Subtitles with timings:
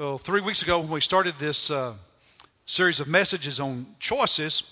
[0.00, 1.92] Well, three weeks ago, when we started this uh,
[2.64, 4.62] series of messages on choices,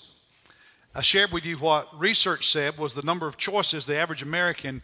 [0.95, 4.81] I shared with you what research said was the number of choices the average American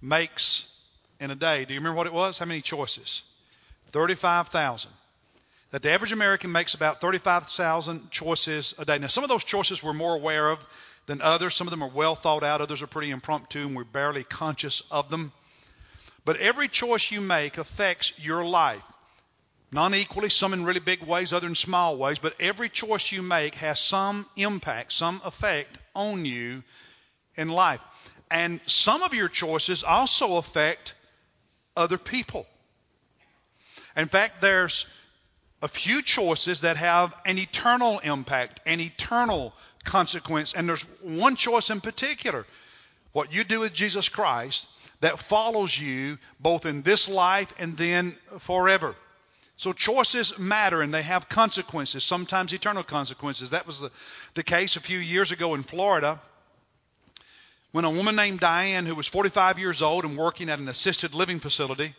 [0.00, 0.72] makes
[1.18, 1.64] in a day.
[1.64, 2.38] Do you remember what it was?
[2.38, 3.24] How many choices?
[3.90, 4.88] 35,000.
[5.72, 9.00] That the average American makes about 35,000 choices a day.
[9.00, 10.60] Now, some of those choices we're more aware of
[11.06, 11.56] than others.
[11.56, 14.80] Some of them are well thought out, others are pretty impromptu, and we're barely conscious
[14.92, 15.32] of them.
[16.24, 18.84] But every choice you make affects your life.
[19.70, 23.22] Non equally, some in really big ways, other in small ways, but every choice you
[23.22, 26.62] make has some impact, some effect on you
[27.36, 27.80] in life.
[28.30, 30.94] And some of your choices also affect
[31.76, 32.46] other people.
[33.96, 34.86] In fact, there's
[35.60, 39.52] a few choices that have an eternal impact, an eternal
[39.84, 40.54] consequence.
[40.54, 42.46] And there's one choice in particular
[43.12, 44.66] what you do with Jesus Christ
[45.00, 48.94] that follows you both in this life and then forever.
[49.58, 53.50] So choices matter and they have consequences, sometimes eternal consequences.
[53.50, 53.90] That was the,
[54.34, 56.20] the case a few years ago in Florida
[57.72, 61.12] when a woman named Diane, who was 45 years old and working at an assisted
[61.12, 61.92] living facility,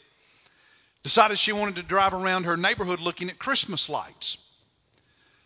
[1.03, 4.37] decided she wanted to drive around her neighborhood looking at Christmas lights.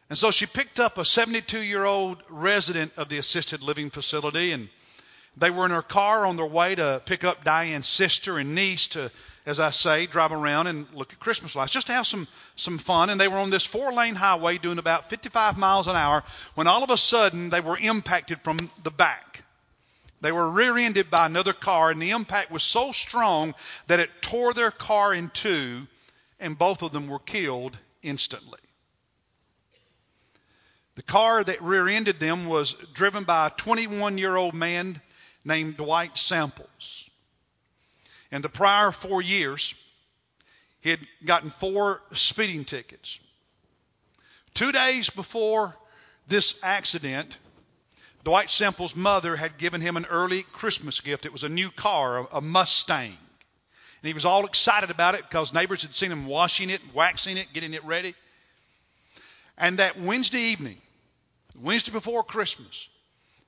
[0.07, 4.51] And so she picked up a 72 year old resident of the assisted living facility
[4.51, 4.69] and
[5.35, 8.89] they were in her car on their way to pick up Diane's sister and niece
[8.89, 9.11] to
[9.45, 12.77] as I say, drive around and look at Christmas lights, just to have some, some
[12.77, 13.09] fun.
[13.09, 16.23] And they were on this four lane highway doing about 55 miles an hour
[16.55, 19.43] when all of a sudden they were impacted from the back.
[20.21, 23.53] They were rear ended by another car, and the impact was so strong
[23.87, 25.85] that it tore their car in two,
[26.39, 28.59] and both of them were killed instantly.
[30.95, 35.01] The car that rear ended them was driven by a 21 year old man
[35.43, 37.09] named Dwight Samples.
[38.33, 39.75] In the prior four years,
[40.81, 43.19] he had gotten four speeding tickets.
[44.55, 45.75] Two days before
[46.27, 47.37] this accident,
[48.23, 51.27] Dwight Sample's mother had given him an early Christmas gift.
[51.27, 53.05] It was a new car, a Mustang.
[53.05, 57.37] And he was all excited about it because neighbors had seen him washing it, waxing
[57.37, 58.15] it, getting it ready.
[59.59, 60.81] And that Wednesday evening,
[61.61, 62.89] Wednesday before Christmas,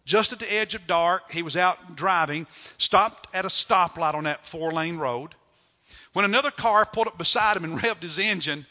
[0.06, 2.46] just at the edge of dark, he was out driving,
[2.78, 5.34] stopped at a stoplight on that four lane road.
[6.14, 8.66] When another car pulled up beside him and revved his engine,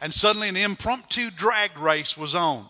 [0.00, 2.66] and suddenly an impromptu drag race was on.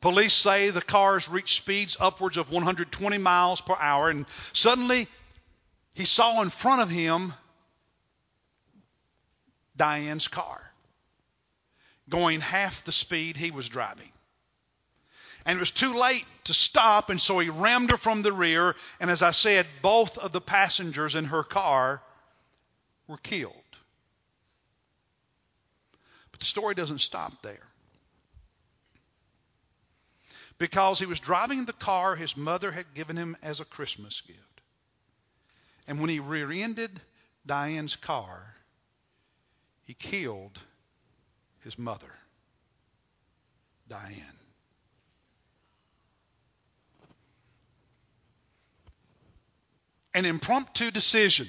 [0.00, 5.08] Police say the cars reached speeds upwards of 120 miles per hour, and suddenly
[5.92, 7.34] he saw in front of him
[9.76, 10.62] Diane's car
[12.08, 14.10] going half the speed he was driving
[15.44, 18.74] and it was too late to stop, and so he rammed her from the rear.
[19.00, 22.02] And as I said, both of the passengers in her car
[23.06, 23.54] were killed.
[26.32, 27.66] But the story doesn't stop there.
[30.58, 34.40] Because he was driving the car his mother had given him as a Christmas gift.
[35.86, 37.00] And when he rear ended
[37.46, 38.54] Diane's car,
[39.84, 40.58] he killed
[41.60, 42.12] his mother,
[43.88, 44.37] Diane.
[50.18, 51.48] An impromptu decision,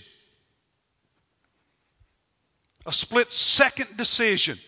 [2.85, 4.59] a split second decision.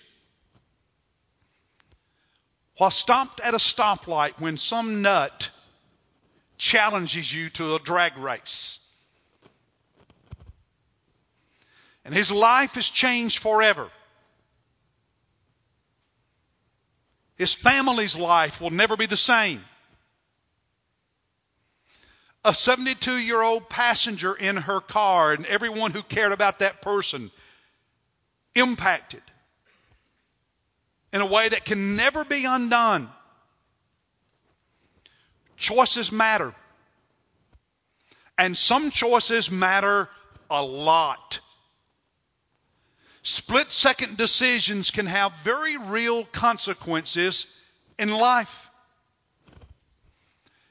[2.78, 5.52] While stopped at a stoplight when some nut
[6.58, 8.80] challenges you to a drag race.
[12.04, 13.88] And his life is changed forever.
[17.36, 19.64] His family's life will never be the same
[22.44, 27.32] a 72 year old passenger in her car and everyone who cared about that person
[28.56, 29.22] impacted
[31.14, 33.10] in a way that can never be undone.
[35.58, 36.56] Choices matter.
[38.38, 40.10] And some choices matter
[40.50, 41.40] a lot.
[43.24, 47.46] Split second decisions can have very real consequences
[48.00, 48.70] in life.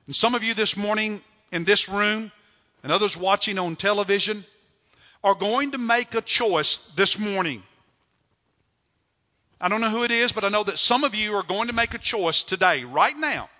[0.06, 2.30] And some of you this morning in this room
[2.82, 4.44] and others watching on television
[5.22, 7.62] are going to make a choice this morning.
[9.60, 11.68] I don't know who it is, but I know that some of you are going
[11.68, 13.50] to make a choice today, right now.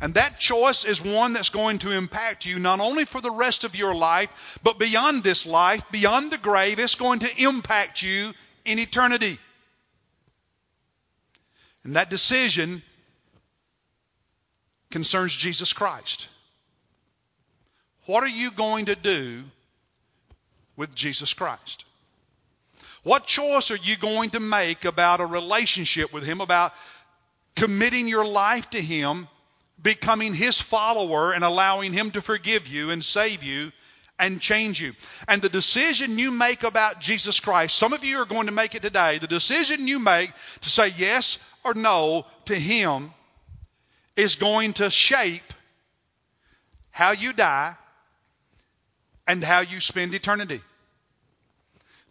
[0.00, 3.64] And that choice is one that's going to impact you not only for the rest
[3.64, 6.78] of your life, but beyond this life, beyond the grave.
[6.78, 8.32] It's going to impact you
[8.64, 9.38] in eternity.
[11.84, 12.82] And that decision
[14.90, 16.28] concerns Jesus Christ.
[18.06, 19.42] What are you going to do
[20.76, 21.84] with Jesus Christ?
[23.02, 26.72] What choice are you going to make about a relationship with Him, about
[27.56, 29.28] committing your life to Him,
[29.80, 33.72] becoming His follower, and allowing Him to forgive you and save you
[34.18, 34.92] and change you?
[35.26, 38.76] And the decision you make about Jesus Christ, some of you are going to make
[38.76, 43.12] it today, the decision you make to say yes or no to Him
[44.14, 45.52] is going to shape
[46.90, 47.76] how you die
[49.26, 50.60] and how you spend eternity.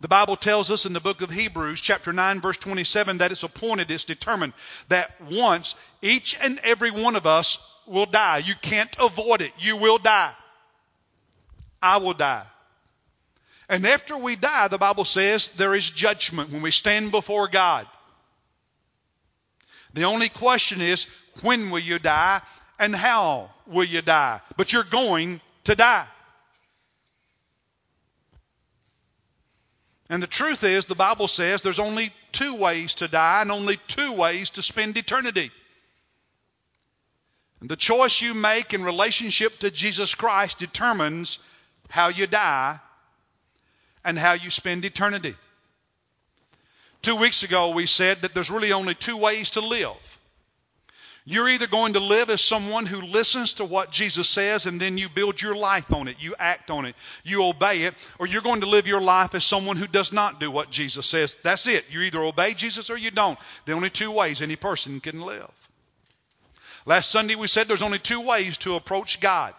[0.01, 3.43] The Bible tells us in the book of Hebrews, chapter 9, verse 27, that it's
[3.43, 4.53] appointed, it's determined
[4.89, 8.39] that once each and every one of us will die.
[8.39, 9.51] You can't avoid it.
[9.57, 10.33] You will die.
[11.81, 12.45] I will die.
[13.69, 17.87] And after we die, the Bible says there is judgment when we stand before God.
[19.93, 21.07] The only question is,
[21.41, 22.41] when will you die
[22.77, 24.41] and how will you die?
[24.57, 26.05] But you're going to die.
[30.09, 33.77] And the truth is, the Bible says there's only two ways to die and only
[33.87, 35.51] two ways to spend eternity.
[37.59, 41.39] And the choice you make in relationship to Jesus Christ determines
[41.89, 42.79] how you die
[44.03, 45.35] and how you spend eternity.
[47.01, 50.14] Two weeks ago, we said that there's really only two ways to live
[51.27, 54.99] you're either going to live as someone who listens to what Jesus says and then
[54.99, 58.43] you build your life on it, you act on it, you obey it, or you're
[58.43, 61.35] going to live your life as someone who does not do what Jesus says.
[61.41, 61.85] That's it.
[61.89, 63.39] You either obey Jesus or you don't.
[63.65, 65.49] The only two ways any person can live.
[66.85, 69.55] Last Sunday we said there's only two ways to approach God.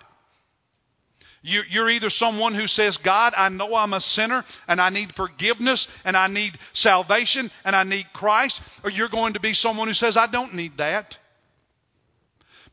[1.42, 5.88] You're either someone who says, God, I know I'm a sinner and I need forgiveness
[6.04, 9.94] and I need salvation and I need Christ, or you're going to be someone who
[9.94, 11.18] says, I don't need that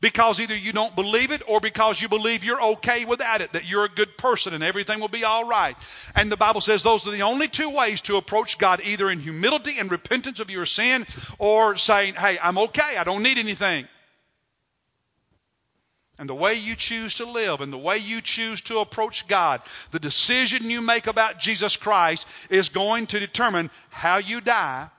[0.04, 3.64] because either you don't believe it or because you believe you're okay without it, that
[3.64, 5.74] you're a good person and everything will be all right.
[6.14, 9.18] And the Bible says those are the only two ways to approach God, either in
[9.18, 11.06] humility and repentance of your sin
[11.38, 13.88] or saying, hey, I'm okay, I don't need anything.
[16.18, 19.62] And the way you choose to live and the way you choose to approach God,
[19.90, 24.90] the decision you make about Jesus Christ is going to determine how you die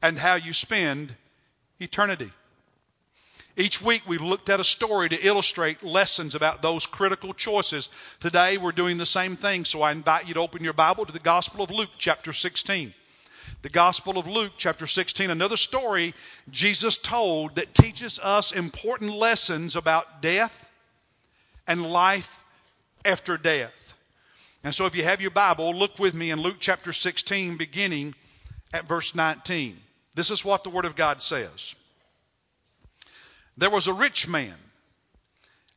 [0.00, 1.12] and how you spend
[1.80, 2.30] eternity.
[3.60, 7.90] Each week we've looked at a story to illustrate lessons about those critical choices.
[8.18, 11.12] Today we're doing the same thing, so I invite you to open your Bible to
[11.12, 12.94] the Gospel of Luke, chapter 16.
[13.60, 16.14] The Gospel of Luke, chapter 16, another story
[16.50, 20.66] Jesus told that teaches us important lessons about death
[21.66, 22.42] and life
[23.04, 23.74] after death.
[24.64, 28.14] And so if you have your Bible, look with me in Luke chapter 16, beginning
[28.72, 29.76] at verse 19.
[30.14, 31.74] This is what the Word of God says.
[33.60, 34.56] There was a rich man,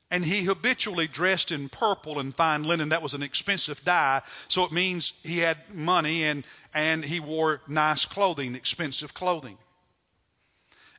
[0.09, 2.89] and he habitually dressed in purple and fine linen.
[2.89, 7.59] That was an expensive dye, so it means he had money and, and he wore
[7.67, 9.57] nice clothing, expensive clothing.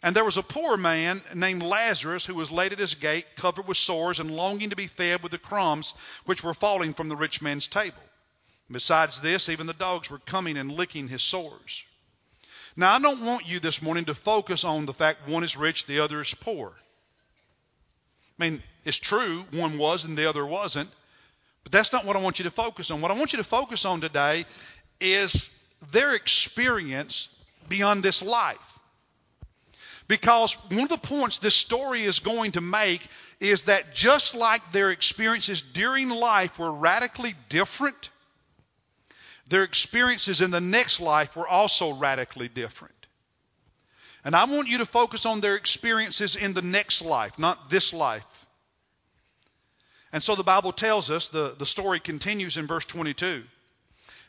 [0.03, 3.67] And there was a poor man named Lazarus who was laid at his gate, covered
[3.67, 5.95] with sores and longing to be fed with the crumbs
[6.27, 8.03] which were falling from the rich man's table.
[8.71, 11.83] Besides this, even the dogs were coming and licking his sores.
[12.77, 15.87] Now, I don't want you this morning to focus on the fact one is rich,
[15.87, 16.73] the other is poor.
[18.39, 20.91] I mean, it's true, one was and the other wasn't,
[21.63, 23.01] but that's not what I want you to focus on.
[23.01, 24.45] What I want you to focus on today
[25.01, 25.49] is
[25.93, 27.29] their experience
[27.69, 28.59] beyond this life.
[30.07, 33.07] Because one of the points this story is going to make
[33.41, 38.11] is that just like their experiences during life were radically different,
[39.49, 42.95] their experiences in the next life were also radically different.
[44.25, 47.93] And I want you to focus on their experiences in the next life, not this
[47.93, 48.47] life.
[50.13, 53.45] And so the Bible tells us, the, the story continues in verse 22.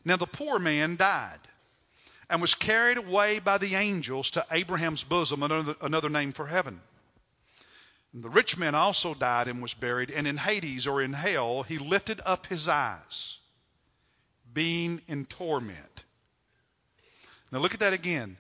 [0.04, 1.40] Now the poor man died
[2.30, 6.82] and was carried away by the angels to Abraham's bosom, another, another name for heaven.
[8.14, 11.64] And the rich man also died and was buried, and in Hades or in hell
[11.64, 13.38] he lifted up his eyes
[14.56, 16.04] being in torment.
[17.52, 18.38] Now look at that again.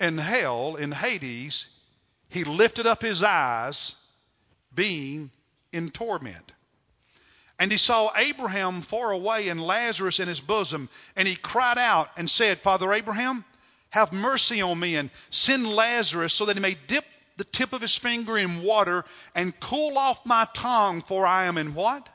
[0.00, 1.66] In hell, in Hades,
[2.28, 3.94] he lifted up his eyes,
[4.74, 5.30] being
[5.72, 6.52] in torment.
[7.60, 12.10] And he saw Abraham far away and Lazarus in his bosom, and he cried out
[12.16, 13.44] and said, Father Abraham,
[13.90, 17.04] have mercy on me and send Lazarus so that he may dip
[17.36, 21.56] the tip of his finger in water and cool off my tongue, for I am
[21.58, 22.08] in what?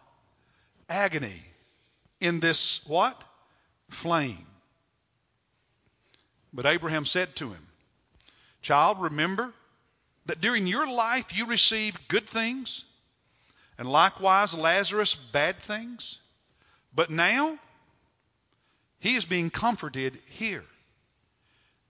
[0.89, 1.41] Agony.
[2.19, 3.21] In this what?
[3.93, 4.45] Flame.
[6.51, 7.67] But Abraham said to him,
[8.61, 9.53] Child, remember
[10.25, 12.85] that during your life you received good things,
[13.77, 16.19] and likewise Lazarus bad things.
[16.95, 17.57] But now
[18.99, 20.63] He is being comforted here.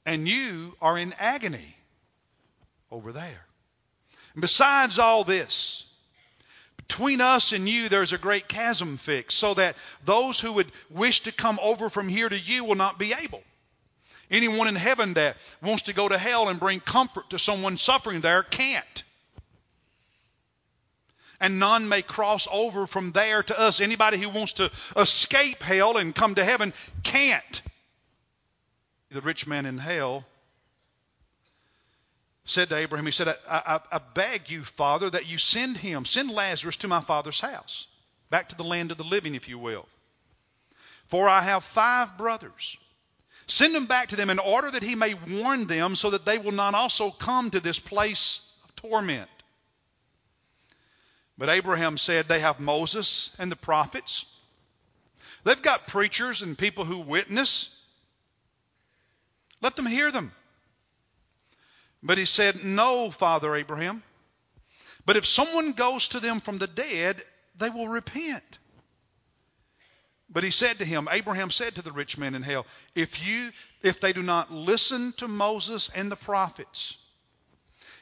[0.05, 1.75] And you are in agony
[2.91, 3.45] over there.
[4.33, 5.83] And besides all this,
[6.88, 9.75] between us and you, there's a great chasm fixed, so that
[10.06, 13.42] those who would wish to come over from here to you will not be able.
[14.30, 18.22] Anyone in heaven that wants to go to hell and bring comfort to someone suffering
[18.22, 19.04] there can't.
[21.40, 23.82] And none may cross over from there to us.
[23.82, 26.74] Anybody who wants to escape hell and come to heaven
[27.04, 27.62] can't.
[29.12, 30.25] The rich man in hell
[32.46, 36.06] said to Abraham, He said, I, I, I, beg you, Father, that you send him,
[36.06, 37.88] send Lazarus to my father's house,
[38.30, 39.88] back to the land of the living, if you will.
[41.08, 42.78] For I have five brothers.
[43.48, 46.38] Send him back to them in order that he may warn them so that they
[46.38, 49.30] will not also come to this place of torment.
[51.38, 54.26] But Abraham said, They have Moses and the prophets.
[55.44, 57.70] They've got preachers and people who witness.
[59.62, 60.32] Let them hear them.
[62.03, 64.03] But he said, No, Father Abraham.
[65.05, 67.24] But if someone goes to them from the dead,
[67.57, 68.43] they will repent.
[70.29, 73.51] But he said to him, Abraham said to the rich man in hell, if you
[73.81, 76.98] if they do not listen to Moses and the prophets,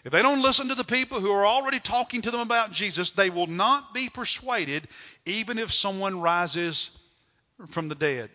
[0.03, 3.11] if they don't listen to the people who are already talking to them about Jesus,
[3.11, 4.87] they will not be persuaded
[5.25, 6.89] even if someone rises
[7.69, 8.29] from the dead.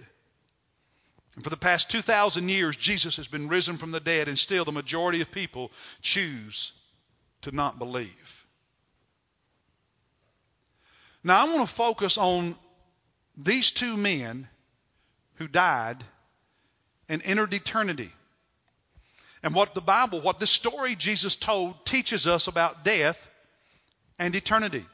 [1.36, 4.64] And for the past 2,000 years, Jesus has been risen from the dead, and still
[4.64, 6.72] the majority of people choose
[7.42, 8.46] to not believe.
[11.22, 12.56] Now, I want to focus on
[13.36, 14.48] these two men
[15.34, 16.02] who died
[17.08, 18.10] and entered eternity.
[19.42, 23.28] And what the Bible, what this story Jesus told, teaches us about death
[24.18, 24.84] and eternity.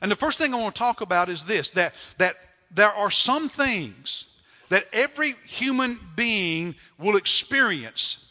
[0.00, 2.36] And the first thing I want to talk about is this that, that
[2.70, 4.26] there are some things
[4.68, 8.24] that every human being will experience.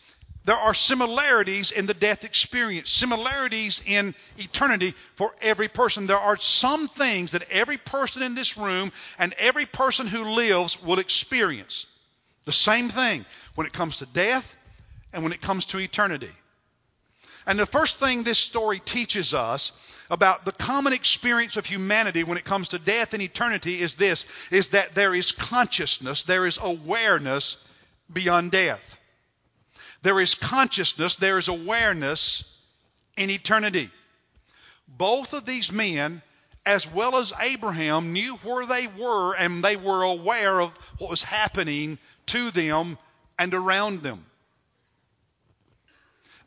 [0.45, 6.07] There are similarities in the death experience, similarities in eternity for every person.
[6.07, 10.81] There are some things that every person in this room and every person who lives
[10.81, 11.85] will experience.
[12.45, 13.25] The same thing
[13.55, 14.55] when it comes to death
[15.11, 16.31] and when it comes to eternity.
[17.45, 19.73] And the first thing this story teaches us
[20.09, 24.25] about the common experience of humanity when it comes to death and eternity is this
[24.51, 27.57] is that there is consciousness, there is awareness
[28.11, 28.97] beyond death.
[30.01, 32.43] There is consciousness, there is awareness
[33.17, 33.89] in eternity.
[34.87, 36.21] Both of these men,
[36.65, 41.23] as well as Abraham, knew where they were and they were aware of what was
[41.23, 41.97] happening
[42.27, 42.97] to them
[43.37, 44.25] and around them.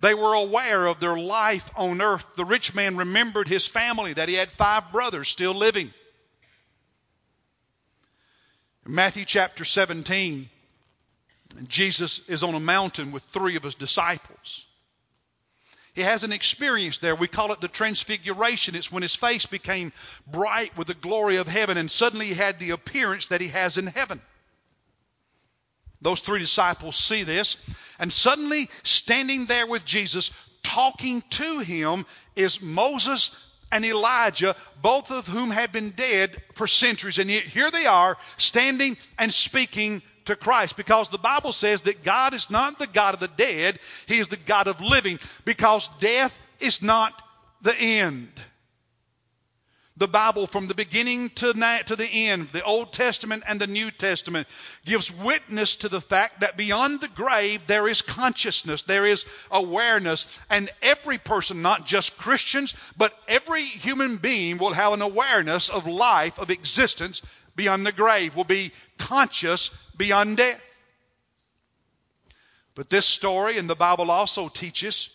[0.00, 2.26] They were aware of their life on earth.
[2.34, 5.92] The rich man remembered his family, that he had five brothers still living.
[8.86, 10.48] In Matthew chapter 17,
[11.66, 14.66] Jesus is on a mountain with three of his disciples.
[15.92, 17.14] He has an experience there.
[17.14, 18.74] We call it the transfiguration.
[18.74, 19.92] It's when his face became
[20.26, 23.76] bright with the glory of heaven, and suddenly he had the appearance that he has
[23.76, 24.22] in heaven.
[26.02, 27.56] Those three disciples see this,
[27.98, 30.30] and suddenly, standing there with Jesus,
[30.62, 33.36] talking to him, is Moses
[33.70, 37.18] and Elijah, both of whom had been dead for centuries.
[37.18, 42.02] And yet here they are, standing and speaking to Christ because the Bible says that
[42.02, 45.88] God is not the God of the dead, He is the God of living because
[45.98, 47.12] death is not
[47.62, 48.28] the end
[50.00, 53.90] the Bible from the beginning to, to the end, the Old Testament and the New
[53.90, 54.48] Testament,
[54.86, 60.40] gives witness to the fact that beyond the grave there is consciousness, there is awareness,
[60.48, 65.86] and every person, not just Christians, but every human being will have an awareness of
[65.86, 67.20] life, of existence
[67.54, 70.62] beyond the grave, will be conscious beyond death.
[72.74, 75.10] But this story in the Bible also teaches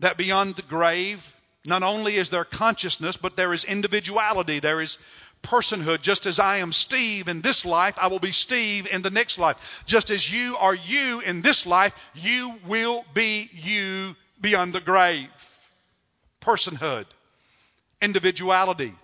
[0.00, 1.31] that beyond the grave,
[1.64, 4.58] not only is there consciousness, but there is individuality.
[4.58, 4.98] There is
[5.42, 6.02] personhood.
[6.02, 9.38] Just as I am Steve in this life, I will be Steve in the next
[9.38, 9.84] life.
[9.86, 15.28] Just as you are you in this life, you will be you beyond the grave.
[16.40, 17.06] Personhood.
[18.00, 18.94] Individuality.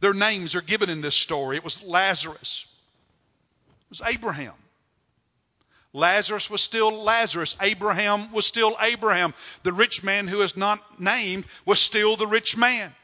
[0.00, 1.56] Their names are given in this story.
[1.56, 2.66] It was Lazarus.
[3.84, 4.54] It was Abraham.
[5.92, 7.56] Lazarus was still Lazarus.
[7.60, 9.34] Abraham was still Abraham.
[9.64, 12.94] The rich man who is not named was still the rich man.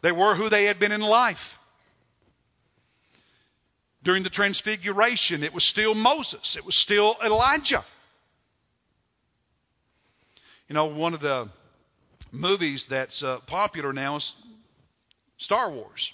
[0.00, 1.58] They were who they had been in life.
[4.02, 6.56] During the transfiguration, it was still Moses.
[6.56, 7.84] It was still Elijah.
[10.68, 11.48] You know, one of the
[12.32, 14.34] movies that's uh, popular now is
[15.38, 16.12] Star Wars.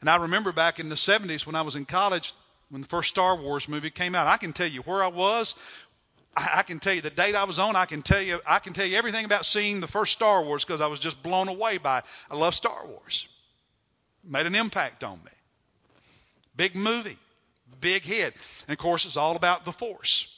[0.00, 2.34] And I remember back in the 70s when I was in college,
[2.74, 5.54] when the first Star Wars movie came out, I can tell you where I was.
[6.36, 7.76] I, can tell you the date I was on.
[7.76, 10.64] I can tell you I can tell you everything about seeing the first Star Wars
[10.64, 12.04] because I was just blown away by it.
[12.28, 13.28] I love Star Wars.
[14.24, 15.30] Made an impact on me.
[16.56, 17.16] Big movie,
[17.80, 18.34] big hit.
[18.66, 20.36] And of course, it's all about the Force.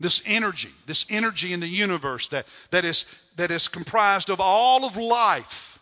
[0.00, 3.04] This energy, this energy in the universe that, that, is,
[3.36, 5.78] that is comprised of all of life.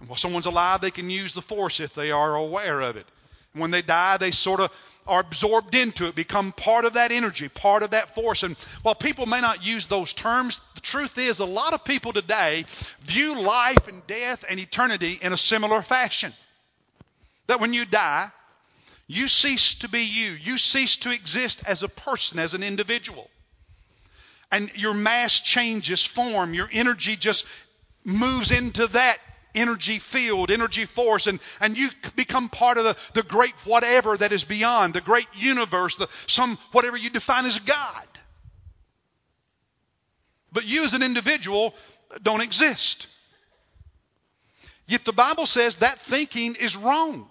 [0.00, 3.06] And while someone's alive, they can use the Force if they are aware of it.
[3.54, 4.70] When they die, they sort of
[5.06, 8.42] are absorbed into it, become part of that energy, part of that force.
[8.42, 12.12] And while people may not use those terms, the truth is a lot of people
[12.12, 12.64] today
[13.02, 16.32] view life and death and eternity in a similar fashion.
[17.46, 18.30] That when you die,
[19.06, 20.32] you cease to be you.
[20.32, 23.28] You cease to exist as a person, as an individual.
[24.50, 26.54] And your mass changes form.
[26.54, 27.44] Your energy just
[28.04, 29.18] moves into that
[29.54, 34.32] energy field, energy force, and, and you become part of the, the great whatever that
[34.32, 38.06] is beyond, the great universe, the some whatever you define as God.
[40.52, 41.74] But you as an individual
[42.22, 43.08] don't exist.
[44.86, 47.28] Yet the Bible says that thinking is wrong.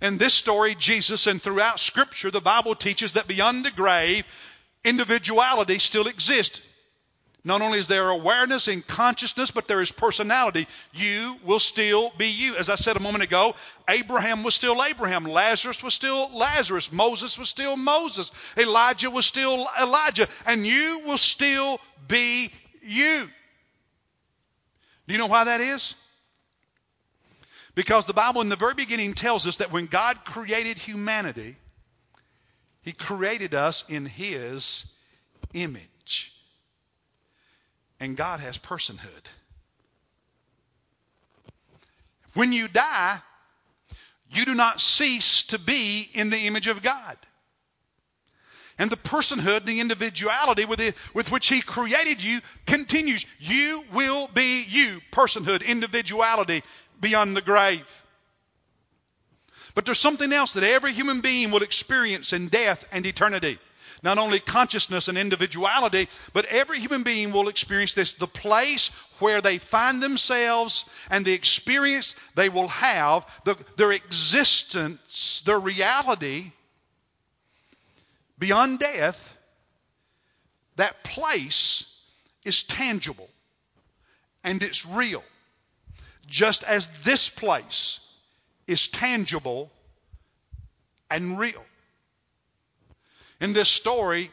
[0.00, 4.26] In this story, Jesus, and throughout Scripture, the Bible teaches that beyond the grave,
[4.84, 6.60] individuality still exists.
[7.46, 10.66] Not only is there awareness and consciousness, but there is personality.
[10.92, 12.56] You will still be you.
[12.56, 13.54] As I said a moment ago,
[13.88, 15.22] Abraham was still Abraham.
[15.22, 16.90] Lazarus was still Lazarus.
[16.90, 18.32] Moses was still Moses.
[18.58, 20.26] Elijah was still Elijah.
[20.44, 22.50] And you will still be
[22.82, 23.28] you.
[25.06, 25.94] Do you know why that is?
[27.76, 31.54] Because the Bible in the very beginning tells us that when God created humanity,
[32.82, 34.84] He created us in His
[35.54, 35.88] image.
[38.06, 39.24] And God has personhood.
[42.34, 43.18] When you die,
[44.30, 47.16] you do not cease to be in the image of God.
[48.78, 53.26] And the personhood, the individuality with, it, with which He created you continues.
[53.40, 55.00] You will be you.
[55.10, 56.62] Personhood, individuality
[57.00, 57.88] beyond the grave.
[59.74, 63.58] But there's something else that every human being will experience in death and eternity
[64.06, 68.88] not only consciousness and individuality, but every human being will experience this the place
[69.18, 76.52] where they find themselves and the experience they will have, the, their existence, their reality
[78.38, 79.32] beyond death.
[80.76, 81.92] That place
[82.44, 83.28] is tangible
[84.44, 85.24] and it's real.
[86.28, 87.98] Just as this place
[88.68, 89.68] is tangible
[91.10, 91.64] and real.
[93.40, 94.30] In this story,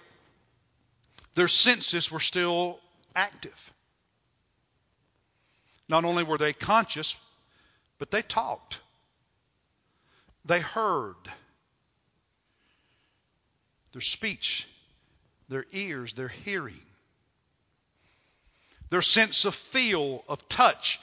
[1.36, 2.80] their senses were still
[3.16, 3.74] active.
[5.90, 7.16] Not only were they conscious,
[8.00, 8.80] but they talked.
[10.46, 11.16] They heard.
[13.92, 14.68] Their speech,
[15.50, 16.82] their ears, their hearing,
[18.90, 21.00] their sense of feel, of touch,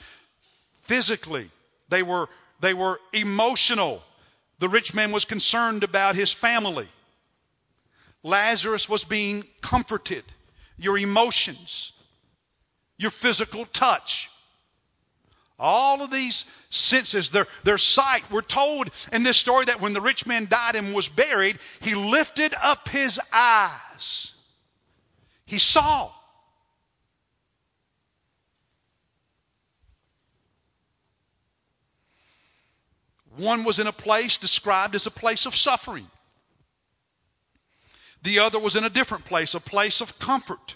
[0.81, 1.49] physically.
[1.87, 2.27] They were,
[2.59, 4.01] they were emotional.
[4.59, 6.89] The rich man was concerned about his family.
[8.23, 10.23] Lazarus was being comforted.
[10.77, 11.91] Your emotions,
[12.97, 14.29] your physical touch,
[15.61, 18.23] all of these senses, their, their sight.
[18.31, 21.93] We're told in this story that when the rich man died and was buried, he
[21.93, 24.31] lifted up his eyes.
[25.45, 26.11] He saw.
[33.37, 36.09] One was in a place described as a place of suffering.
[38.23, 40.75] The other was in a different place, a place of comfort.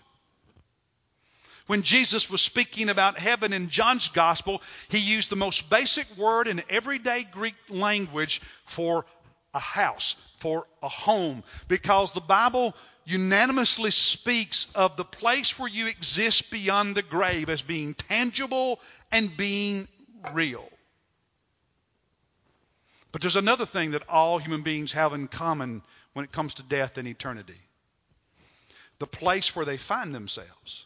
[1.68, 6.48] When Jesus was speaking about heaven in John's gospel, he used the most basic word
[6.48, 9.06] in everyday Greek language for
[9.54, 15.88] a house, for a home, because the Bible unanimously speaks of the place where you
[15.88, 18.80] exist beyond the grave as being tangible
[19.12, 19.88] and being
[20.34, 20.68] real.
[23.16, 26.64] But there's another thing that all human beings have in common when it comes to
[26.64, 27.62] death and eternity.
[29.00, 30.84] The place where they find themselves,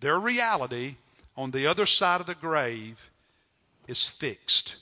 [0.00, 0.96] their reality
[1.36, 2.98] on the other side of the grave
[3.86, 4.76] is fixed.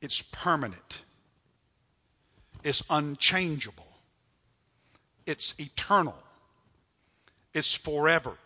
[0.00, 1.02] It's permanent.
[2.64, 3.86] It's unchangeable.
[5.26, 6.18] It's eternal.
[7.52, 8.36] It's forever.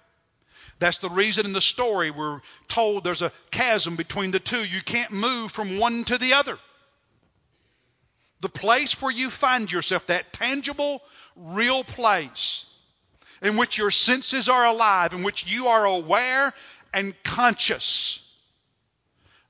[0.79, 4.63] That's the reason in the story we're told there's a chasm between the two.
[4.63, 6.59] You can't move from one to the other.
[8.41, 11.03] The place where you find yourself, that tangible,
[11.35, 12.65] real place
[13.43, 16.53] in which your senses are alive, in which you are aware
[16.95, 18.25] and conscious,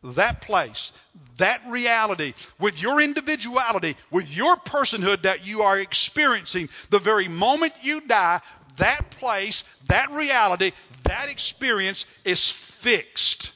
[0.02, 0.92] that place,
[1.38, 7.72] that reality, with your individuality, with your personhood that you are experiencing, the very moment
[7.82, 8.40] you die,
[8.76, 10.72] that place, that reality,
[11.04, 13.52] that experience is fixed.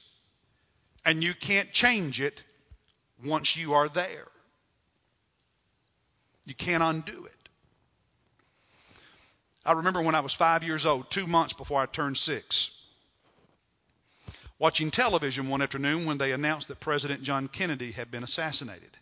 [1.05, 2.43] And you can't change it
[3.25, 4.27] once you are there.
[6.45, 7.33] You can't undo it.
[9.65, 12.73] I remember when I was five years old, two months before I turned six,
[14.63, 18.97] watching television one afternoon when they announced that President John Kennedy had been assassinated.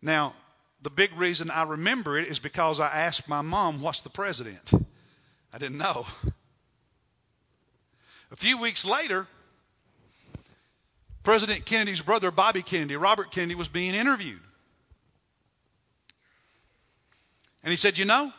[0.00, 0.32] Now,
[0.80, 4.70] the big reason I remember it is because I asked my mom, What's the president?
[5.52, 6.06] I didn't know.
[8.30, 9.26] A few weeks later,
[11.24, 14.38] President Kennedy's brother, Bobby Kennedy, Robert Kennedy, was being interviewed.
[17.64, 18.32] And he said, You know,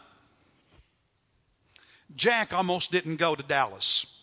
[2.16, 4.17] Jack almost didn't go to Dallas.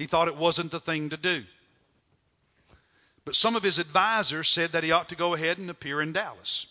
[0.00, 1.44] He thought it wasn't the thing to do.
[3.26, 6.12] But some of his advisors said that he ought to go ahead and appear in
[6.12, 6.66] Dallas.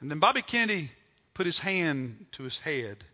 [0.00, 0.90] And then Bobby Kennedy
[1.34, 3.04] put his hand to his head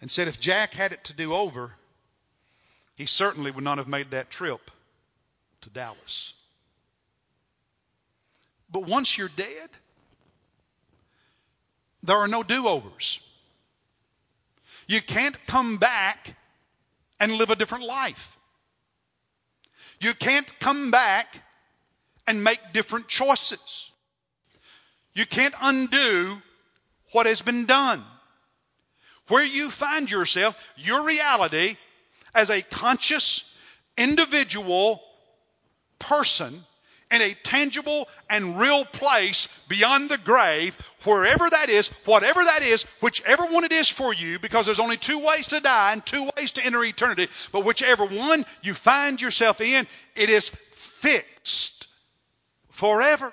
[0.00, 1.70] and said if Jack had it to do over,
[2.96, 4.68] he certainly would not have made that trip
[5.60, 6.32] to Dallas.
[8.72, 9.70] But once you're dead,
[12.02, 13.20] there are no do overs.
[14.88, 16.34] You can't come back
[17.20, 18.36] and live a different life.
[20.00, 21.42] You can't come back
[22.26, 23.90] and make different choices.
[25.14, 26.36] You can't undo
[27.12, 28.04] what has been done.
[29.28, 31.76] Where you find yourself, your reality
[32.34, 33.42] as a conscious
[33.96, 35.02] individual
[35.98, 36.64] person
[37.10, 42.82] in a tangible and real place beyond the grave, wherever that is, whatever that is,
[43.00, 46.28] whichever one it is for you, because there's only two ways to die and two
[46.36, 51.86] ways to enter eternity, but whichever one you find yourself in, it is fixed
[52.70, 53.32] forever.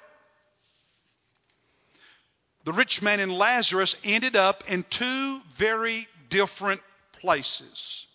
[2.65, 6.81] The rich man and Lazarus ended up in two very different
[7.19, 8.05] places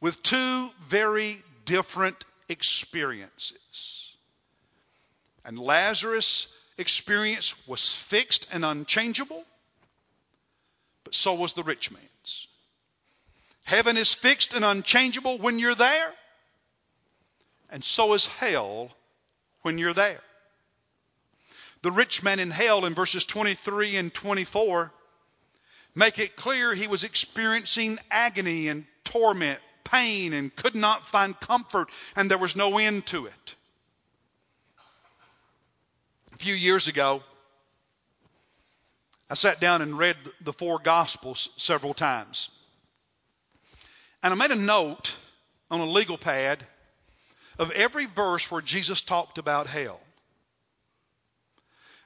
[0.00, 4.12] with two very different experiences.
[5.44, 9.44] And Lazarus' experience was fixed and unchangeable,
[11.04, 12.48] but so was the rich man's.
[13.64, 16.12] Heaven is fixed and unchangeable when you're there,
[17.70, 18.90] and so is hell
[19.62, 20.20] when you're there.
[21.82, 24.90] The rich man in hell in verses 23 and 24
[25.94, 31.88] make it clear he was experiencing agony and torment pain and could not find comfort,
[32.16, 33.54] and there was no end to it.
[36.34, 37.22] A few years ago,
[39.30, 42.50] I sat down and read the four Gospels several times.
[44.22, 45.16] And I made a note
[45.70, 46.64] on a legal pad
[47.58, 50.00] of every verse where Jesus talked about hell.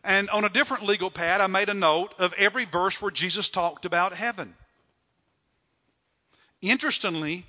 [0.04, 3.48] And on a different legal pad, I made a note of every verse where Jesus
[3.48, 4.54] talked about heaven.
[6.60, 7.46] Interestingly,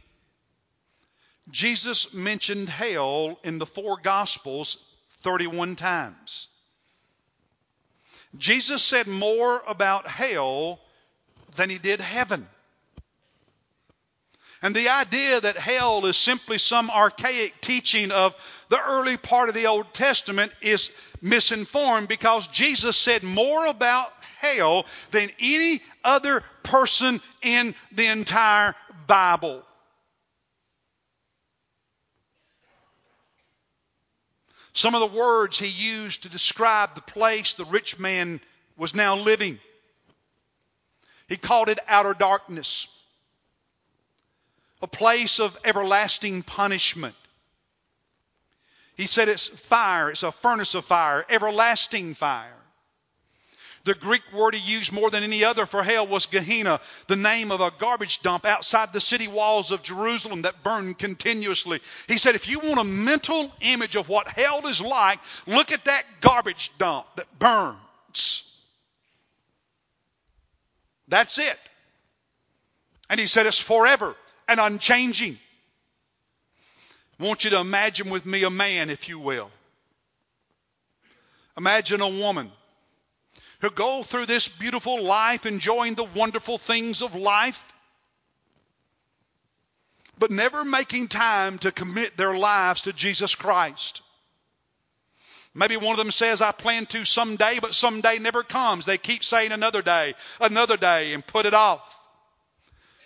[1.49, 4.77] Jesus mentioned hell in the four Gospels
[5.21, 6.47] 31 times.
[8.37, 10.79] Jesus said more about hell
[11.55, 12.47] than he did heaven.
[14.61, 18.33] And the idea that hell is simply some archaic teaching of
[18.69, 20.89] the early part of the Old Testament is
[21.21, 28.73] misinformed because Jesus said more about hell than any other person in the entire
[29.05, 29.63] Bible.
[34.73, 38.41] Some of the words he used to describe the place the rich man
[38.75, 39.59] was now living.
[41.29, 42.87] He called it outer darkness,
[44.81, 47.15] a place of everlasting punishment.
[48.95, 52.62] He said it's fire, it's a furnace of fire, everlasting fire.
[53.85, 57.51] The Greek word he used more than any other for hell was Gehenna, the name
[57.51, 61.81] of a garbage dump outside the city walls of Jerusalem that burned continuously.
[62.07, 65.85] He said, if you want a mental image of what hell is like, look at
[65.85, 68.49] that garbage dump that burns.
[71.09, 71.59] That's it.
[73.09, 74.15] And he said, it's forever
[74.47, 75.37] and unchanging.
[77.19, 79.51] I want you to imagine with me a man, if you will.
[81.57, 82.49] Imagine a woman
[83.63, 87.71] who go through this beautiful life enjoying the wonderful things of life,
[90.19, 94.01] but never making time to commit their lives to Jesus Christ.
[95.55, 98.85] Maybe one of them says, I plan to someday, but someday never comes.
[98.85, 101.97] They keep saying another day, another day, and put it off.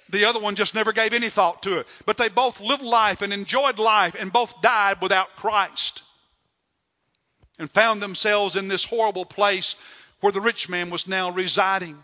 [0.10, 1.88] The other one just never gave any thought to it.
[2.08, 6.02] But they both lived life and enjoyed life and both died without Christ
[7.60, 9.76] and found themselves in this horrible place
[10.20, 11.98] where the rich man was now residing.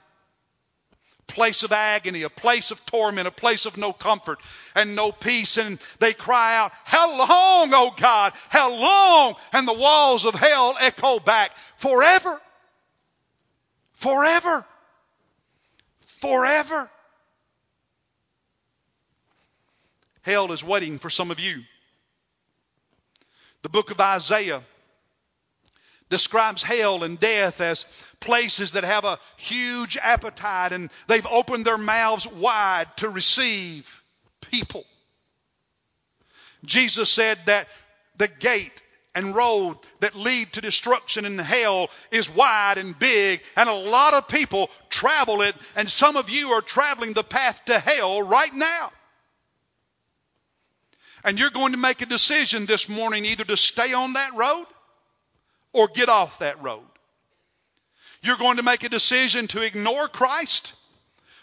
[1.26, 4.40] Place of agony, a place of torment, a place of no comfort
[4.76, 5.58] and no peace.
[5.58, 8.34] And they cry out, How long, O God?
[8.50, 9.36] How long?
[9.54, 12.40] And the walls of hell echo back, Forever.
[13.94, 14.66] Forever.
[16.06, 16.90] Forever.
[20.24, 21.64] Hell is waiting for some of you.
[23.62, 24.62] The book of Isaiah
[26.14, 27.88] describes hell and death as
[28.20, 34.04] places that have a huge appetite and they've opened their mouths wide to receive
[34.52, 34.86] people.
[36.66, 37.68] Jesus said that
[38.16, 38.80] the gate
[39.16, 44.14] and road that lead to destruction in hell is wide and big and a lot
[44.14, 48.54] of people travel it and some of you are traveling the path to hell right
[48.54, 48.92] now.
[51.24, 54.68] And you're going to make a decision this morning either to stay on that road
[55.74, 56.84] or get off that road.
[58.22, 60.74] You're going to make a decision to ignore Christ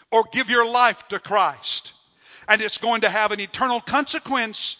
[0.09, 1.93] or give your life to Christ.
[2.47, 4.77] And it's going to have an eternal consequence.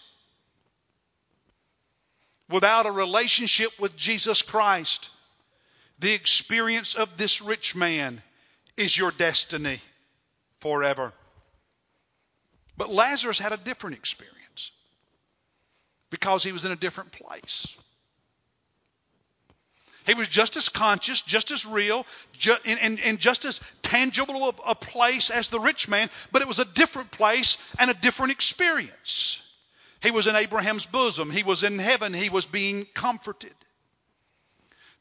[2.50, 5.10] Without a relationship with Jesus Christ,
[6.00, 8.22] the experience of this rich man
[8.76, 9.80] is your destiny
[10.60, 11.14] forever.
[12.76, 14.72] But Lazarus had a different experience
[16.10, 17.78] because he was in a different place.
[20.12, 22.06] He was just as conscious, just as real,
[22.38, 26.42] ju- and, and, and, just as tangible a, a place as the rich man, but
[26.42, 29.42] it was a different place and a different experience.
[30.04, 31.32] He was in Abraham's bosom.
[31.32, 32.14] He was in heaven.
[32.14, 33.56] He was being comforted.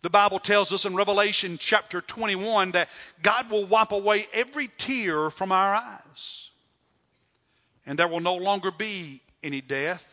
[0.02, 2.88] The Bible tells us in Revelation chapter 21 that
[3.20, 6.50] God will wipe away every tear from our eyes.
[7.84, 10.09] And there will no longer be any death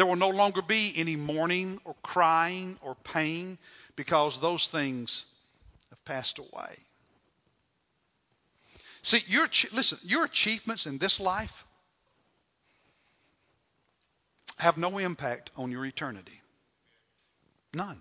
[0.00, 3.58] there will no longer be any mourning or crying or pain
[3.96, 5.26] because those things
[5.90, 6.74] have passed away.
[9.02, 11.66] See, your, listen, your achievements in this life
[14.56, 16.40] have no impact on your eternity.
[17.74, 18.00] None.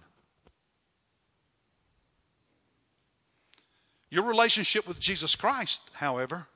[4.09, 6.47] Your relationship with Jesus Christ, however,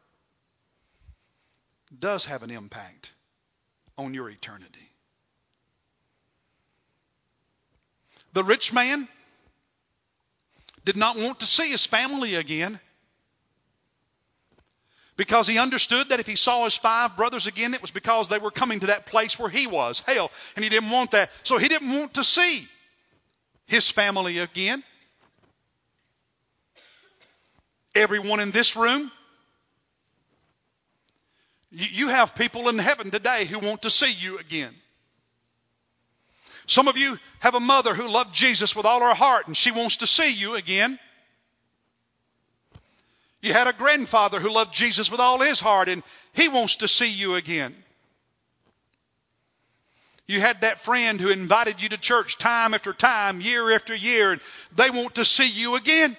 [1.99, 3.12] does have an impact
[3.97, 4.92] on your eternity.
[8.34, 9.08] The rich man
[10.86, 12.80] did not want to see his family again
[15.15, 18.39] because he understood that if he saw his five brothers again, it was because they
[18.39, 21.30] were coming to that place where he was, hell, and he didn't want that.
[21.43, 22.67] So he didn't want to see
[23.67, 24.84] his family again.
[27.96, 29.12] Everyone in this room,
[31.69, 34.74] you have people in heaven today who want to see you again.
[36.67, 39.71] Some of you have a mother who loved Jesus with all her heart and she
[39.71, 40.99] wants to see you again.
[43.41, 46.88] You had a grandfather who loved Jesus with all his heart and he wants to
[46.88, 47.76] see you again.
[50.26, 54.32] You had that friend who invited you to church time after time, year after year,
[54.32, 54.41] and
[54.73, 56.15] they want to see you again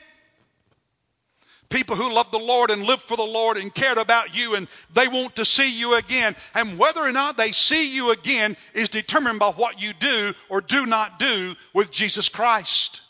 [1.74, 4.68] people who love the Lord and live for the Lord and cared about you and
[4.94, 6.37] they want to see you again.
[6.54, 10.60] And whether or not they see you again is determined by what you do or
[10.60, 13.00] do not do with Jesus Christ.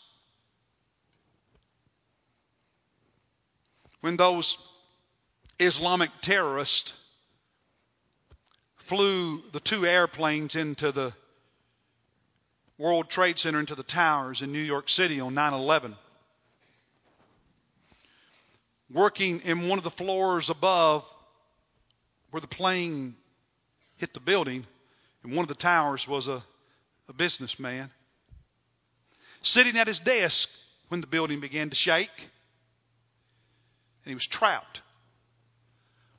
[4.01, 4.57] When those
[5.59, 6.95] Islamic terrorists
[8.77, 11.13] flew the two airplanes into the
[12.79, 15.97] World Trade Center, into the towers in New York City on 9 11
[18.95, 21.13] working in one of the floors above
[22.31, 23.17] where the plane
[23.97, 24.65] hit the building,
[25.23, 26.43] and one of the towers was a,
[27.09, 27.91] a businessman
[29.43, 30.49] sitting at his desk
[30.89, 32.11] when the building began to shake,
[34.05, 34.81] and he was trapped.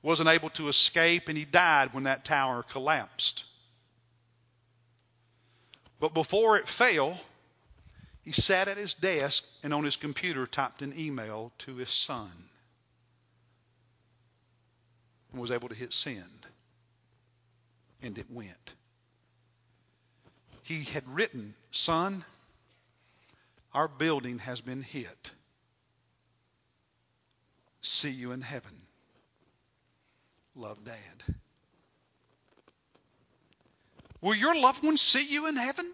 [0.02, 3.44] Wasn't able to escape, and he died when that tower collapsed.
[6.00, 7.18] But before it fell,
[8.22, 12.30] he sat at his desk and on his computer typed an email to his son
[15.36, 16.46] and was able to hit send.
[18.02, 18.74] And it went.
[20.64, 22.24] He had written, Son,
[23.74, 25.32] our building has been hit.
[27.82, 28.72] See you in heaven.
[30.56, 31.36] Love, Dad.
[34.22, 35.92] Will your loved ones see you in heaven?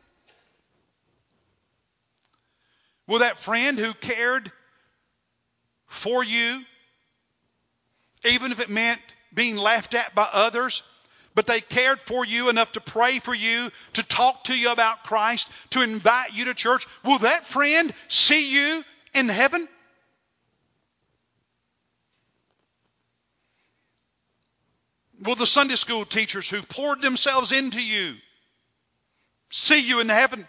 [3.07, 4.51] Will that friend who cared
[5.87, 6.61] for you,
[8.23, 9.01] even if it meant
[9.33, 10.83] being laughed at by others,
[11.35, 15.03] but they cared for you enough to pray for you, to talk to you about
[15.03, 19.67] Christ, to invite you to church, will that friend see you in heaven?
[25.21, 28.15] Will the Sunday school teachers who poured themselves into you
[29.51, 30.47] see you in heaven?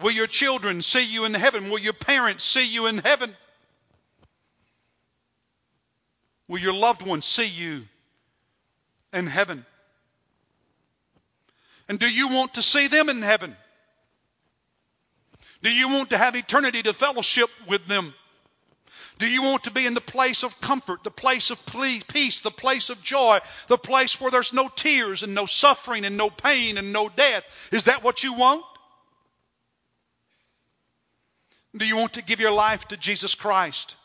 [0.00, 1.70] Will your children see you in heaven?
[1.70, 3.34] Will your parents see you in heaven?
[6.48, 7.84] Will your loved ones see you
[9.12, 9.64] in heaven?
[11.88, 13.56] And do you want to see them in heaven?
[15.62, 18.14] Do you want to have eternity to fellowship with them?
[19.18, 22.52] Do you want to be in the place of comfort, the place of peace, the
[22.52, 26.78] place of joy, the place where there's no tears and no suffering and no pain
[26.78, 27.68] and no death?
[27.72, 28.64] Is that what you want?
[31.76, 33.96] Do you want to give your life to Jesus Christ?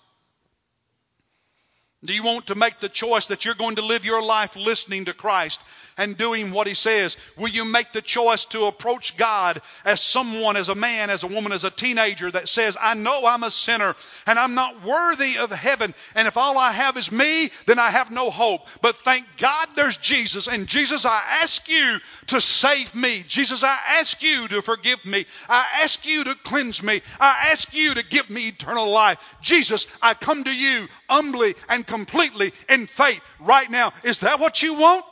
[2.05, 5.05] Do you want to make the choice that you're going to live your life listening
[5.05, 5.61] to Christ
[5.95, 7.15] and doing what He says?
[7.37, 11.27] Will you make the choice to approach God as someone, as a man, as a
[11.27, 13.95] woman, as a teenager that says, I know I'm a sinner
[14.27, 17.89] and I'm not worthy of heaven, and if all I have is me, then I
[17.89, 18.67] have no hope.
[18.81, 23.23] But thank God there's Jesus, and Jesus, I ask you to save me.
[23.27, 25.25] Jesus, I ask you to forgive me.
[25.47, 27.01] I ask you to cleanse me.
[27.19, 29.19] I ask you to give me eternal life.
[29.41, 33.93] Jesus, I come to you humbly and completely in faith right now.
[34.03, 35.05] Is that what you want?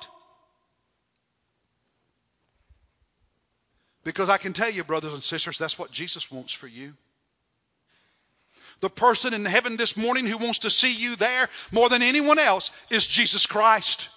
[4.04, 6.94] Because I can tell you, brothers and sisters, that's what Jesus wants for you.
[8.80, 12.40] The person in heaven this morning who wants to see you there more than anyone
[12.40, 14.10] else is Jesus Christ.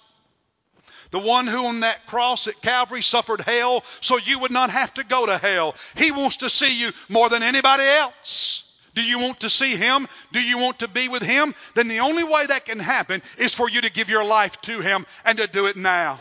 [1.11, 4.91] The one who on that cross at Calvary suffered hell so you would not have
[4.95, 5.75] to go to hell.
[5.95, 8.64] He wants to see you more than anybody else.
[8.95, 10.07] Do you want to see Him?
[10.31, 11.53] Do you want to be with Him?
[11.75, 14.79] Then the only way that can happen is for you to give your life to
[14.79, 16.19] Him and to do it now.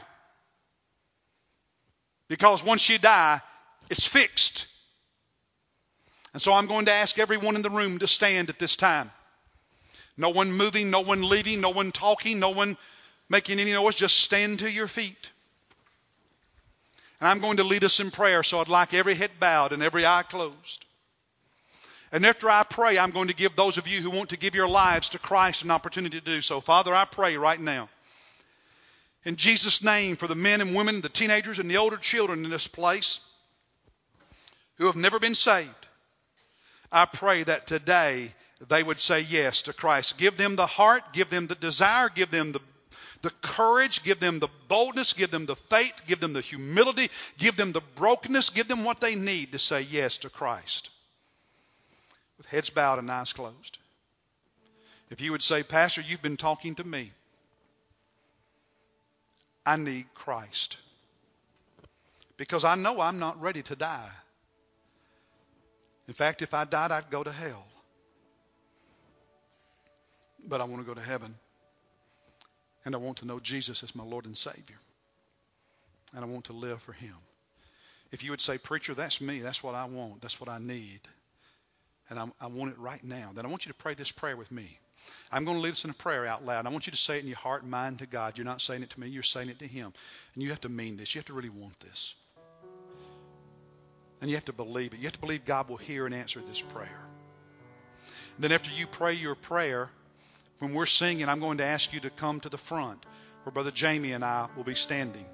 [2.28, 3.40] Because once you die,
[3.90, 4.66] it's fixed.
[6.32, 9.10] And so I'm going to ask everyone in the room to stand at this time.
[10.16, 12.76] No one moving, no one leaving, no one talking, no one
[13.28, 13.94] making any noise.
[13.94, 15.30] Just stand to your feet.
[17.20, 19.82] And I'm going to lead us in prayer, so I'd like every head bowed and
[19.82, 20.84] every eye closed.
[22.14, 24.54] And after I pray, I'm going to give those of you who want to give
[24.54, 26.60] your lives to Christ an opportunity to do so.
[26.60, 27.88] Father, I pray right now.
[29.24, 32.52] In Jesus' name, for the men and women, the teenagers and the older children in
[32.52, 33.18] this place
[34.76, 35.88] who have never been saved,
[36.92, 38.32] I pray that today
[38.68, 40.16] they would say yes to Christ.
[40.16, 42.60] Give them the heart, give them the desire, give them the,
[43.22, 47.56] the courage, give them the boldness, give them the faith, give them the humility, give
[47.56, 50.90] them the brokenness, give them what they need to say yes to Christ
[52.38, 53.78] with heads bowed and eyes closed.
[55.10, 57.12] If you would say, Pastor, you've been talking to me.
[59.66, 60.78] I need Christ.
[62.36, 64.10] Because I know I'm not ready to die.
[66.08, 67.64] In fact, if I died, I'd go to hell.
[70.46, 71.34] But I want to go to heaven.
[72.84, 74.78] And I want to know Jesus as my Lord and Savior.
[76.14, 77.14] And I want to live for Him.
[78.12, 79.40] If you would say, Preacher, that's me.
[79.40, 80.20] That's what I want.
[80.20, 81.00] That's what I need
[82.10, 84.36] and I'm, i want it right now, then I want you to pray this prayer
[84.36, 84.78] with me.
[85.30, 86.66] I'm going to lead us in a prayer out loud.
[86.66, 88.38] I want you to say it in your heart and mind to God.
[88.38, 89.92] You're not saying it to me, you're saying it to Him.
[90.34, 91.14] And you have to mean this.
[91.14, 92.14] You have to really want this.
[94.20, 94.98] And you have to believe it.
[94.98, 97.00] You have to believe God will hear and answer this prayer.
[98.36, 99.90] And then after you pray your prayer,
[100.58, 103.04] when we're singing, I'm going to ask you to come to the front
[103.42, 105.26] where Brother Jamie and I will be standing.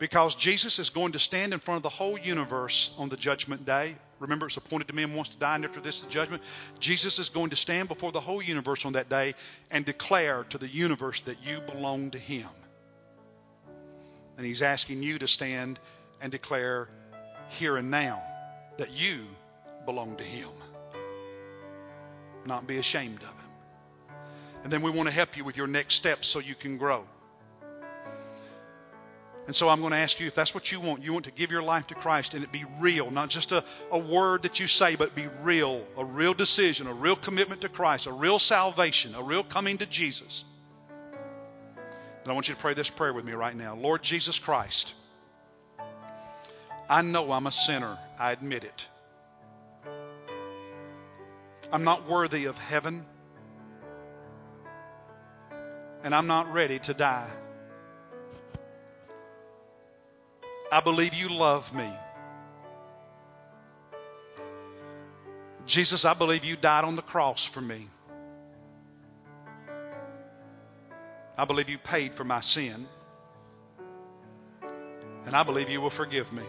[0.00, 3.64] Because Jesus is going to stand in front of the whole universe on the judgment
[3.64, 6.42] day Remember, it's appointed to men wants to die, and after this, the judgment.
[6.78, 9.34] Jesus is going to stand before the whole universe on that day
[9.70, 12.48] and declare to the universe that you belong to Him.
[14.36, 15.80] And He's asking you to stand
[16.20, 16.88] and declare
[17.48, 18.22] here and now
[18.76, 19.20] that you
[19.86, 20.50] belong to Him.
[22.44, 24.16] Not be ashamed of Him.
[24.64, 27.06] And then we want to help you with your next steps so you can grow.
[29.50, 31.02] And so I'm going to ask you if that's what you want.
[31.02, 33.64] You want to give your life to Christ and it be real, not just a,
[33.90, 37.68] a word that you say, but be real, a real decision, a real commitment to
[37.68, 40.44] Christ, a real salvation, a real coming to Jesus.
[42.22, 43.74] And I want you to pray this prayer with me right now.
[43.74, 44.94] Lord Jesus Christ,
[46.88, 47.98] I know I'm a sinner.
[48.20, 48.86] I admit it.
[51.72, 53.04] I'm not worthy of heaven.
[56.04, 57.28] And I'm not ready to die.
[60.72, 61.90] I believe you love me.
[65.66, 67.88] Jesus, I believe you died on the cross for me.
[71.36, 72.86] I believe you paid for my sin.
[75.26, 76.44] And I believe you will forgive me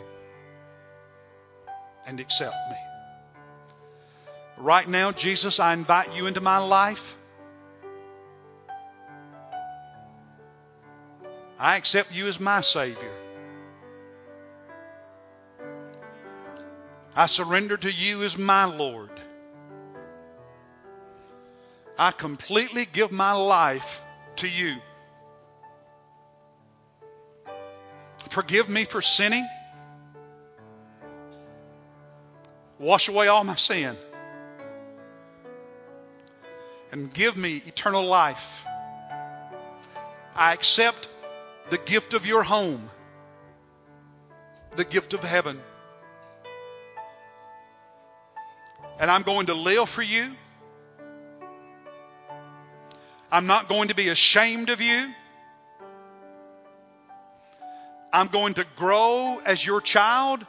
[2.05, 2.77] and accept me.
[4.57, 7.17] Right now, Jesus, I invite you into my life.
[11.59, 13.20] I accept you as my Savior.
[17.15, 19.09] I surrender to you as my Lord.
[21.97, 24.01] I completely give my life
[24.37, 24.77] to you.
[28.29, 29.45] Forgive me for sinning.
[32.79, 33.97] Wash away all my sin.
[36.91, 38.65] And give me eternal life.
[40.33, 41.09] I accept
[41.69, 42.89] the gift of your home,
[44.75, 45.59] the gift of heaven.
[49.01, 50.31] And I'm going to live for you.
[53.31, 55.11] I'm not going to be ashamed of you.
[58.13, 60.45] I'm going to grow as your child.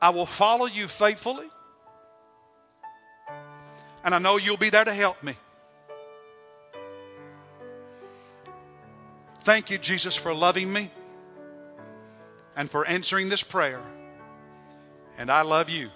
[0.00, 1.48] I will follow you faithfully.
[4.04, 5.34] And I know you'll be there to help me.
[9.40, 10.88] Thank you, Jesus, for loving me
[12.54, 13.82] and for answering this prayer.
[15.18, 15.90] And I love you.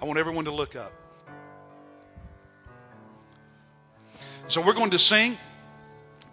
[0.00, 0.92] I want everyone to look up.
[4.48, 5.38] So we're going to sing.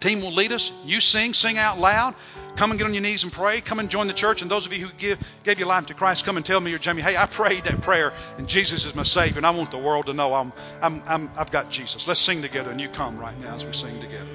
[0.00, 0.72] Team will lead us.
[0.84, 2.14] You sing, sing out loud.
[2.56, 3.60] Come and get on your knees and pray.
[3.60, 4.42] Come and join the church.
[4.42, 6.72] And those of you who give, gave your life to Christ, come and tell me
[6.72, 9.38] or Jamie, hey, I prayed that prayer and Jesus is my Savior.
[9.38, 10.52] And I want the world to know I'm,
[10.82, 12.08] I'm, I'm, I've got Jesus.
[12.08, 12.70] Let's sing together.
[12.70, 14.26] And you come right now as we sing together.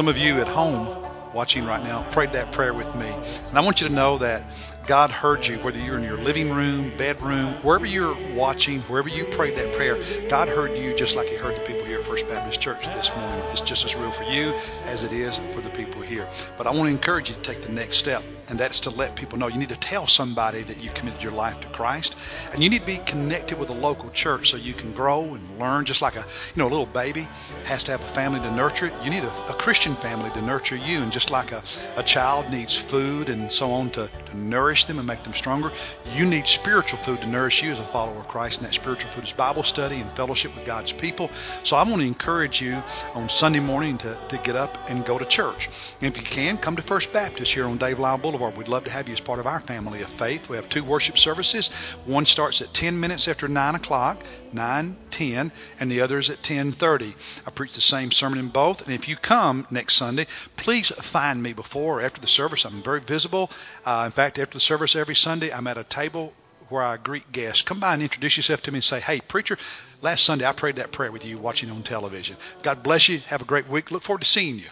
[0.00, 0.88] Some of you at home
[1.34, 3.06] watching right now prayed that prayer with me.
[3.50, 4.42] And I want you to know that
[4.90, 9.24] God heard you, whether you're in your living room, bedroom, wherever you're watching, wherever you
[9.24, 12.26] prayed that prayer, God heard you just like He heard the people here at First
[12.26, 13.44] Baptist Church this morning.
[13.52, 14.52] It's just as real for you
[14.86, 16.28] as it is for the people here.
[16.58, 19.14] But I want to encourage you to take the next step, and that's to let
[19.14, 19.46] people know.
[19.46, 22.16] You need to tell somebody that you committed your life to Christ,
[22.52, 25.60] and you need to be connected with a local church so you can grow and
[25.60, 25.84] learn.
[25.84, 27.28] Just like a you know a little baby
[27.66, 30.42] has to have a family to nurture it, you need a, a Christian family to
[30.42, 31.62] nurture you, and just like a,
[31.94, 35.72] a child needs food and so on to, to nourish them and make them stronger,
[36.14, 39.10] you need spiritual food to nourish you as a follower of Christ, and that spiritual
[39.10, 41.30] food is Bible study and fellowship with God's people.
[41.64, 42.82] So I want to encourage you
[43.14, 45.68] on Sunday morning to, to get up and go to church.
[46.00, 48.56] And if you can, come to First Baptist here on Dave Lyle Boulevard.
[48.56, 50.48] We'd love to have you as part of our family of faith.
[50.48, 51.68] We have two worship services.
[52.06, 54.22] One starts at 10 minutes after 9 o'clock,
[54.52, 57.14] 9, 10, and the other is at 10.30.
[57.46, 58.82] I preach the same sermon in both.
[58.86, 60.26] And if you come next Sunday,
[60.56, 62.64] please find me before or after the service.
[62.64, 63.50] I'm very visible.
[63.84, 66.34] Uh, in fact, after the service every Sunday, I'm at a table
[66.68, 67.62] where I greet guests.
[67.62, 69.56] Come by and introduce yourself to me and say, hey, preacher,
[70.02, 72.36] last Sunday I prayed that prayer with you watching on television.
[72.62, 73.18] God bless you.
[73.28, 73.90] Have a great week.
[73.90, 74.68] Look forward to seeing you.